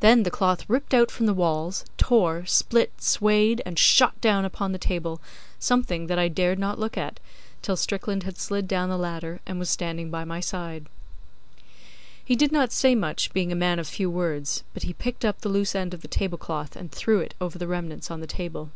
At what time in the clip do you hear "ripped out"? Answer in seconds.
0.68-1.10